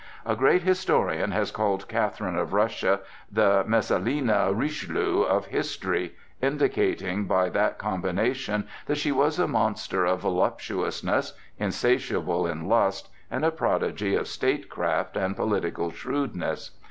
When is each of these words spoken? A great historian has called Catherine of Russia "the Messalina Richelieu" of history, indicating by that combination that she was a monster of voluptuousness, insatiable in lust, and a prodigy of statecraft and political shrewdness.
A 0.25 0.35
great 0.35 0.63
historian 0.63 1.29
has 1.29 1.51
called 1.51 1.87
Catherine 1.87 2.35
of 2.35 2.53
Russia 2.53 3.01
"the 3.31 3.63
Messalina 3.67 4.51
Richelieu" 4.51 5.21
of 5.21 5.45
history, 5.45 6.15
indicating 6.41 7.25
by 7.25 7.49
that 7.49 7.77
combination 7.77 8.67
that 8.87 8.97
she 8.97 9.11
was 9.11 9.37
a 9.37 9.47
monster 9.47 10.03
of 10.05 10.21
voluptuousness, 10.21 11.33
insatiable 11.59 12.47
in 12.47 12.67
lust, 12.67 13.09
and 13.29 13.45
a 13.45 13.51
prodigy 13.51 14.15
of 14.15 14.27
statecraft 14.27 15.15
and 15.15 15.35
political 15.35 15.91
shrewdness. 15.91 16.71